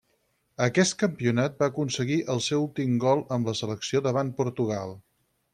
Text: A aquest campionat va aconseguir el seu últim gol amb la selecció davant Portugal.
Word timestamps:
A 0.61 0.67
aquest 0.67 0.95
campionat 1.01 1.59
va 1.63 1.67
aconseguir 1.73 2.17
el 2.37 2.43
seu 2.47 2.65
últim 2.65 2.97
gol 3.07 3.23
amb 3.39 3.53
la 3.53 3.57
selecció 3.63 4.03
davant 4.09 4.37
Portugal. 4.41 5.01